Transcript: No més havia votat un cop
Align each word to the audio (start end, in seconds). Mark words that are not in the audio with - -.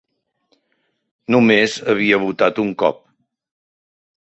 No 1.35 1.43
més 1.49 1.77
havia 1.95 2.21
votat 2.27 2.67
un 2.67 2.77
cop 2.85 3.09